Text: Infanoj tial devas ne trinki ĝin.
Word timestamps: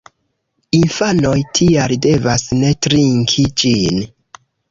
Infanoj 0.77 1.33
tial 1.59 1.93
devas 2.07 2.47
ne 2.63 2.73
trinki 2.87 3.47
ĝin. 3.65 4.01